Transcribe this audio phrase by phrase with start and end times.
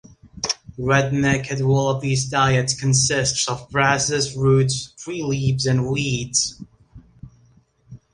[0.79, 6.59] Red-necked wallabies diets consists of grasses, roots, tree leaves, and weeds.